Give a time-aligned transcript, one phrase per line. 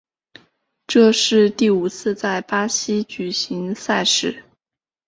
[0.87, 4.43] 这是第五次在巴西举行赛事。